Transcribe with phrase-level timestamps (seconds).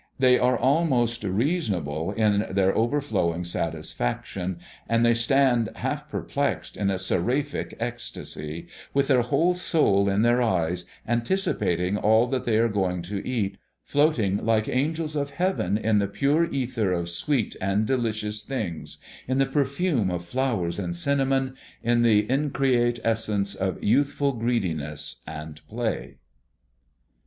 [0.17, 4.57] They are almost reasonable in their overflowing satisfaction;
[4.89, 10.41] and they stand half perplexed in a seraphic ecstasy, with their whole soul in their
[10.41, 15.99] eyes, anticipating all that they are going to eat, floating like angels of heaven in
[15.99, 18.97] the pure ether of sweet and delicious things,
[19.27, 25.61] in the perfume of flowers and cinnamon, in the increate essence of youthful greediness and
[25.69, 26.15] play.